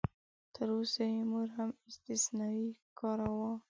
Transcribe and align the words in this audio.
تراوسه 0.55 1.03
یې 1.13 1.21
موږ 1.31 1.47
هم 1.57 1.69
استثنایي 1.89 2.67
کاروو. 2.99 3.51